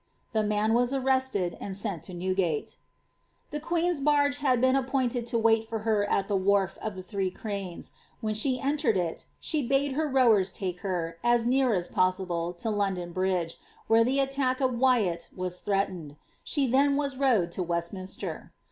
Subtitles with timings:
[0.33, 2.77] The man was arrested and sent to Newgate.'
[3.51, 7.03] The queen's barge had been appointed to wait for her at the wharf of the
[7.03, 11.87] Three Cranes: when she entered it, she bade her rowere take her, as near as
[11.87, 17.51] possible, to London Bridge, where the attack of Wyatt was threatened: she then was rowed
[17.51, 18.51] to Westminster.